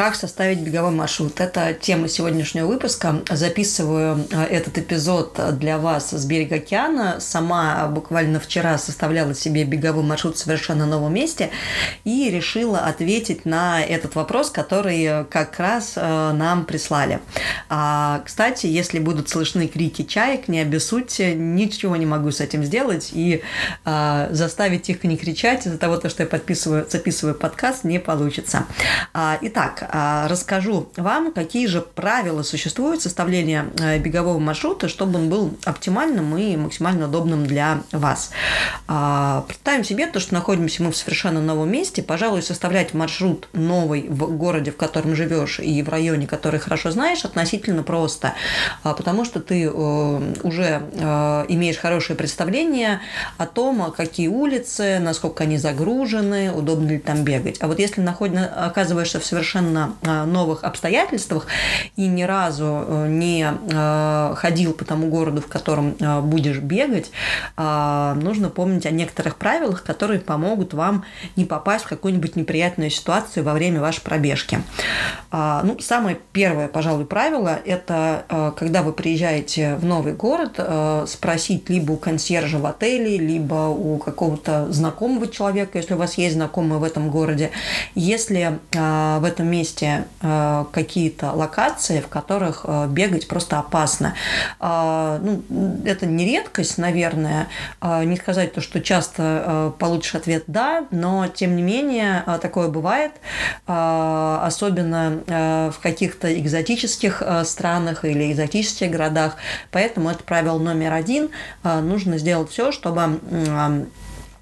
[0.00, 1.42] Как составить беговой маршрут?
[1.42, 3.20] Это тема сегодняшнего выпуска.
[3.28, 7.16] Записываю э, этот эпизод для вас с берега океана.
[7.20, 11.50] Сама буквально вчера составляла себе беговой маршрут в совершенно новом месте
[12.04, 17.20] и решила ответить на этот вопрос, который как раз э, нам прислали.
[17.68, 23.10] А, кстати, если будут слышны крики чаек, не обессудьте, ничего не могу с этим сделать
[23.12, 23.42] и
[23.84, 28.64] заставить их не кричать из-за того, что я подписываю, записываю подкаст, не получится.
[29.12, 35.54] А, итак, расскажу вам, какие же правила существуют составления э, бегового маршрута, чтобы он был
[35.64, 38.30] оптимальным и максимально удобным для вас.
[38.86, 42.02] А, представим себе то, что находимся мы в совершенно новом месте.
[42.02, 47.24] Пожалуй, составлять маршрут новый в городе, в котором живешь, и в районе, который хорошо знаешь,
[47.24, 48.34] относительно просто,
[48.82, 53.00] а, потому что ты э, уже э, имеешь хорошее представление
[53.38, 57.56] о том, какие улицы, насколько они загружены, удобно ли там бегать.
[57.60, 61.46] А вот если находишь, оказываешься в совершенно совершенно а, новых обстоятельствах
[61.96, 67.10] и ни разу э, не а, ходил по тому городу, в котором а, будешь бегать,
[67.56, 71.04] нужно помнить о некоторых правилах, которые помогут вам
[71.36, 74.62] не попасть в какую-нибудь неприятную ситуацию во время вашей пробежки.
[75.32, 80.60] Ну, самое первое, пожалуй, правило– это когда вы приезжаете в новый город,
[81.08, 86.34] спросить либо у консьержа в отеле, либо у какого-то знакомого человека, если у вас есть
[86.34, 87.50] знакомые в этом городе,
[87.94, 94.14] если в этом месте месте э, какие-то локации, в которых э, бегать просто опасно.
[94.58, 95.42] Э, ну,
[95.84, 97.48] это не редкость, наверное.
[97.82, 103.12] Не сказать то, что часто получишь ответ «да», но тем не менее такое бывает,
[103.66, 109.36] особенно в каких-то экзотических странах или экзотических городах.
[109.70, 111.30] Поэтому это правило номер один.
[111.62, 113.18] Нужно сделать все, чтобы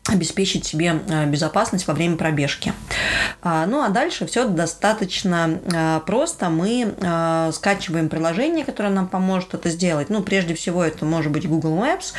[0.08, 2.72] обеспечить себе э, безопасность во время пробежки.
[3.42, 6.48] А, ну а дальше все достаточно э, просто.
[6.48, 10.10] Мы э, скачиваем приложение, которое нам поможет это сделать.
[10.10, 12.12] Ну, прежде всего, это может быть Google Maps,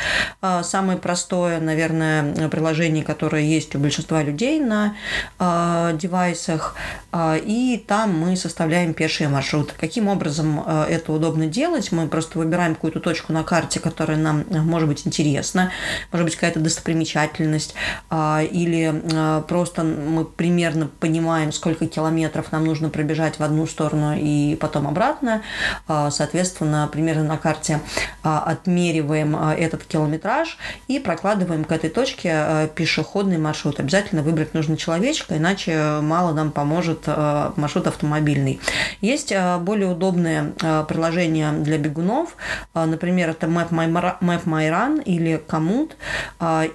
[0.62, 4.94] самое простое, наверное, приложение, которое есть у большинства людей на
[5.38, 6.76] девайсах.
[7.16, 9.74] И там мы составляем пешие маршруты.
[9.78, 11.92] Каким образом это удобно делать?
[11.92, 15.72] Мы просто выбираем какую-то точку на карте, которая нам может быть интересна,
[16.12, 17.74] может быть какая-то достопримечательность,
[18.10, 24.56] или а, просто мы примерно понимаем, сколько километров нам нужно пробежать в одну сторону и
[24.60, 25.42] потом обратно.
[25.88, 27.80] А, соответственно, примерно на карте
[28.22, 30.58] отмериваем этот километраж
[30.88, 33.80] и прокладываем к этой точке пешеходный маршрут.
[33.80, 38.60] Обязательно выбрать нужно человечка, иначе мало нам поможет маршрут автомобильный.
[39.00, 40.52] Есть более удобные
[40.88, 42.36] приложения для бегунов,
[42.74, 43.90] например, это Map My,
[44.20, 45.92] Map My Run или Komoot,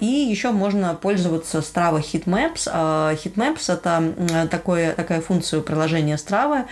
[0.00, 2.68] и еще можно пользоваться Strava Heatmaps.
[2.72, 6.64] А, Heatmaps– это такое, такая функция приложения Strava,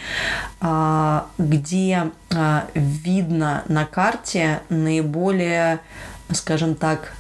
[0.61, 5.81] а, где а, видно на карте наиболее,
[6.33, 7.13] скажем так,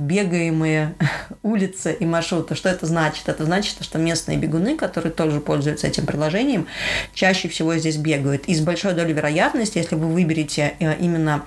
[0.00, 0.94] бегаемые
[1.42, 2.54] улицы и маршруты.
[2.54, 3.28] Что это значит?
[3.28, 6.66] Это значит, что местные бегуны, которые тоже пользуются этим приложением,
[7.12, 8.46] чаще всего здесь бегают.
[8.46, 11.44] И с большой долей вероятности, если вы выберете именно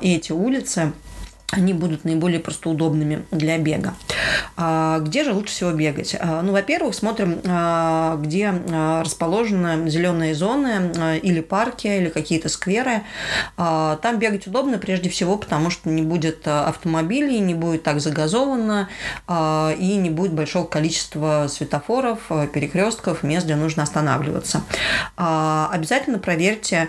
[0.00, 0.92] эти улицы,
[1.52, 3.94] они будут наиболее просто удобными для бега.
[4.56, 6.16] А где же лучше всего бегать?
[6.18, 8.50] А, ну, во-первых, смотрим, а, где
[9.02, 13.02] расположены зеленые зоны или парки, или какие-то скверы.
[13.56, 18.88] Там бегать удобно прежде всего, потому что не будет автомобилей, не будет так загазовано
[19.28, 22.20] и не будет большого количества светофоров,
[22.52, 24.62] перекрестков, мест, где нужно останавливаться.
[25.16, 26.88] Обязательно проверьте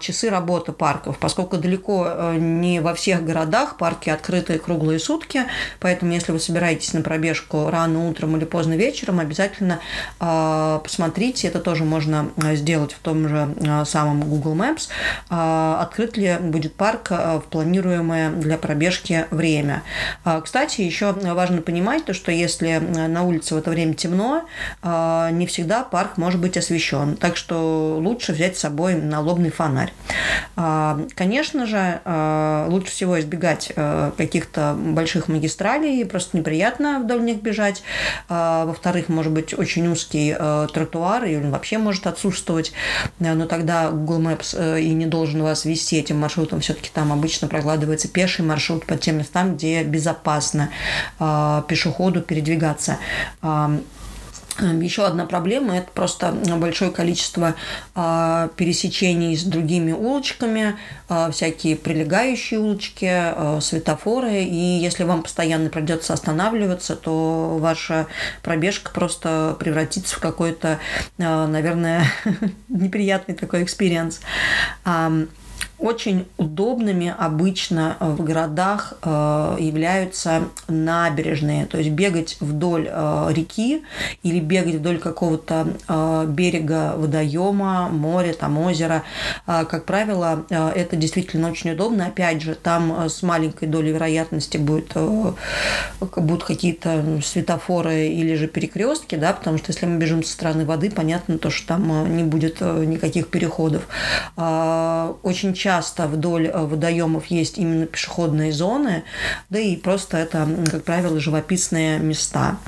[0.00, 5.42] часы работы парков, поскольку далеко не во всех городах парки открыты круглые сутки,
[5.78, 9.78] поэтому если вы собираетесь на пробежку рано утром или поздно вечером, обязательно
[10.20, 14.88] э, посмотрите, это тоже можно а, сделать в том же э, самом Google Maps,
[15.28, 19.82] э, открыт ли будет парк э, в планируемое для пробежки время.
[20.24, 24.46] Э, кстати, еще важно понимать то, что если на улице в это время темно,
[24.82, 29.92] э, не всегда парк может быть освещен, так что лучше взять с собой налобный фонарь.
[30.54, 32.00] Конечно же,
[32.70, 37.82] лучше всего избегать каких-то больших магистралей, просто неприятно вдоль них бежать.
[38.28, 40.34] Во-вторых, может быть очень узкий
[40.72, 42.72] тротуар, и он вообще может отсутствовать,
[43.18, 48.08] но тогда Google Maps и не должен вас вести этим маршрутом, все-таки там обычно прокладывается
[48.08, 50.70] пеший маршрут по тем местам, где безопасно
[51.18, 52.98] пешеходу передвигаться.
[54.58, 57.54] Эм, Еще одна проблема– это просто большое количество
[57.94, 60.76] э, пересечений с другими улочками,
[61.08, 64.42] э, всякие прилегающие улочки, э, светофоры.
[64.42, 68.06] И если вам постоянно придется останавливаться, то ваша
[68.42, 70.78] пробежка просто превратится в какой-то,
[71.18, 72.04] наверное,
[72.68, 74.20] неприятный такой experience.
[75.84, 83.82] Э, очень удобными обычно в городах э, являются набережные, то есть бегать вдоль э, реки
[84.22, 89.02] или бегать вдоль какого-то э, берега водоема, моря, там озера.
[89.46, 92.06] Как правило, это действительно очень удобно.
[92.06, 94.94] Опять же, там с маленькой долей вероятности будет,
[96.00, 100.90] будут какие-то светофоры или же перекрестки, да, потому что если мы бежим со стороны воды,
[100.90, 103.86] понятно то, что там не будет никаких переходов.
[104.36, 105.73] Очень часто
[106.06, 109.04] вдоль э, водоемов есть именно пешеходные зоны,
[109.50, 112.58] да и просто это, как правило, живописные места.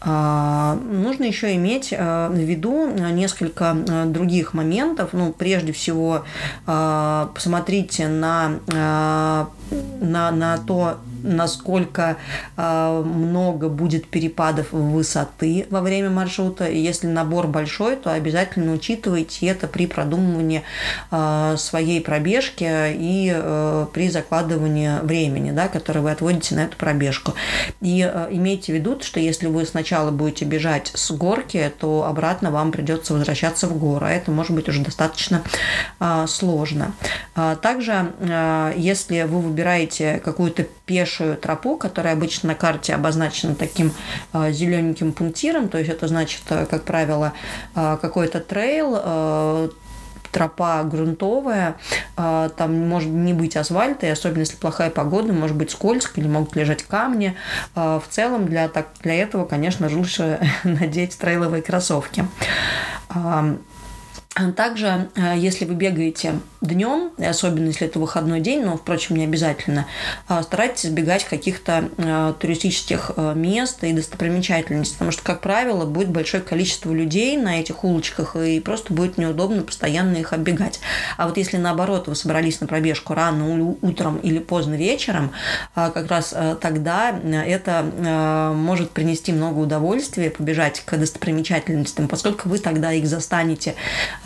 [0.00, 5.10] А, нужно еще иметь э, в виду несколько э, других моментов.
[5.12, 6.24] Ну, прежде всего,
[6.64, 12.16] посмотрите на, на, на то, насколько
[12.56, 16.66] э, много будет перепадов высоты во время маршрута.
[16.66, 20.62] И если набор большой, то обязательно учитывайте это при продумывании
[21.10, 27.34] э, своей пробежки и э, при закладывании времени, да, которое вы отводите на эту пробежку.
[27.80, 28.00] И
[28.30, 33.14] имейте в виду, что если вы сначала будете бежать с горки, то обратно вам придется
[33.14, 35.42] возвращаться в гору, а это может быть уже достаточно
[36.26, 36.92] сложно.
[37.62, 38.12] Также,
[38.76, 43.92] если вы выбираете какую-то пешую тропу, которая обычно на карте обозначена таким
[44.32, 47.32] э, зелененьким пунктиром, то есть это значит, э, как правило,
[47.74, 49.68] э, какой-то трейл, э,
[50.32, 51.76] тропа грунтовая,
[52.16, 56.28] э, там может не быть асфальта, и особенно если плохая погода, может быть скользко или
[56.28, 57.36] могут лежать камни.
[57.74, 62.24] В целом для, так, для этого, конечно, лучше надеть трейловые кроссовки.
[64.54, 69.86] Также, э, если вы бегаете днем, особенно если это выходной день, но, впрочем, не обязательно,
[70.28, 76.42] э, старайтесь избегать каких-то э, туристических мест и достопримечательностей, потому что, как правило, будет большое
[76.42, 80.80] количество людей на этих улочках, и просто будет неудобно постоянно их оббегать.
[81.16, 85.32] А вот если, наоборот, вы собрались на пробежку рано утром или поздно вечером,
[85.74, 93.06] как раз тогда это может принести много удовольствия побежать к достопримечательностям, поскольку вы тогда их
[93.06, 93.74] застанете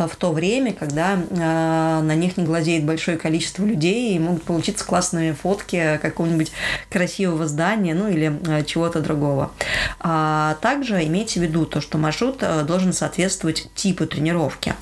[0.09, 4.85] в то время, когда э, на них не глазеет большое количество людей и могут получиться
[4.85, 6.53] классные фотки какого-нибудь
[6.89, 9.51] красивого здания, ну или э, чего-то другого.
[10.01, 14.75] А также имейте в виду то, что маршрут э, должен соответствовать типу тренировки.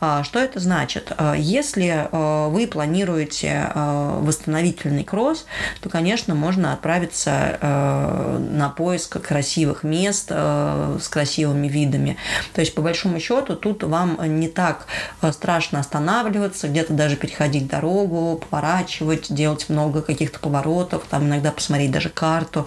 [0.00, 1.12] А, что это значит?
[1.36, 5.46] Если вы планируете восстановительный кросс,
[5.80, 12.16] то, конечно, можно отправиться на поиск красивых мест с красивыми видами.
[12.52, 14.86] То есть, по большому счету, тут вам не так так
[15.22, 21.92] э, страшно останавливаться, где-то даже переходить дорогу, поворачивать, делать много каких-то поворотов, там иногда посмотреть
[21.92, 22.66] даже карту,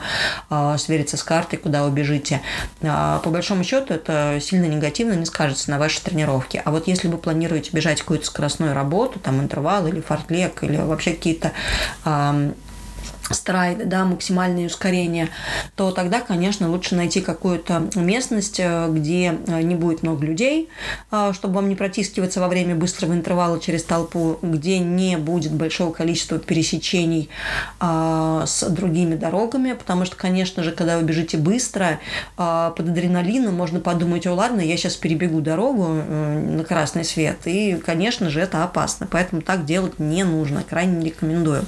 [0.50, 2.42] э, свериться с картой, куда вы бежите.
[2.82, 6.62] А, по большому счету это сильно негативно не скажется на вашей тренировке.
[6.64, 11.12] А вот если вы планируете бежать какую-то скоростную работу, там интервал или фортлек, или вообще
[11.12, 11.52] какие-то
[13.32, 15.30] страйды, да, максимальное ускорение,
[15.76, 20.70] то тогда, конечно, лучше найти какую-то местность, э, где э, не будет много людей,
[21.12, 25.92] э, чтобы вам не протискиваться во время быстрого интервала через толпу, где не будет большого
[25.94, 27.30] количества пересечений
[27.80, 32.00] с другими дорогами, потому что, конечно же, когда вы бежите быстро,
[32.36, 38.30] под адреналином можно подумать, о, ладно, я сейчас перебегу дорогу на красный свет, и, конечно
[38.30, 41.66] же, это опасно, поэтому так делать не нужно, крайне не рекомендую.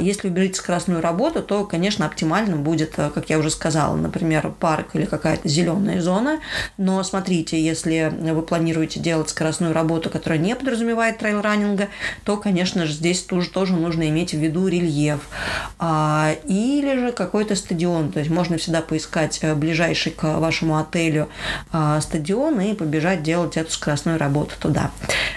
[0.00, 4.52] Если вы выберите скоростную работу, то, конечно, оптимально будет, э, как я уже сказала, например,
[4.60, 6.38] парк или какая-то зеленая зона.
[6.76, 11.88] Но смотрите, если вы планируете делать скоростную работу, которая не подразумевает трейл-раннинга,
[12.24, 15.20] то, конечно же, здесь тоже, тоже нужно иметь в виду рельеф.
[15.78, 18.12] А, или же какой-то стадион.
[18.12, 21.28] То есть можно всегда поискать э, ближайший к вашему отелю
[21.72, 24.92] а, стадион и побежать делать эту скоростную работу туда.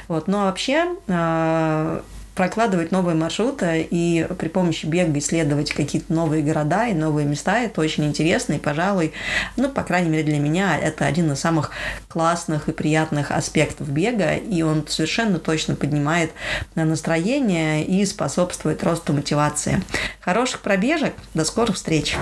[0.07, 0.27] Вот.
[0.27, 2.03] Ну а вообще а,
[2.35, 7.81] прокладывать новые маршруты и при помощи бега исследовать какие-то новые города и новые места, это
[7.81, 9.13] очень интересно, и, пожалуй,
[9.57, 11.71] ну, по крайней мере, для меня это один из самых
[12.07, 16.31] классных и приятных аспектов бега, и он совершенно точно поднимает
[16.75, 19.81] настроение и способствует росту мотивации.
[20.21, 22.15] Хороших пробежек, до скорых встреч!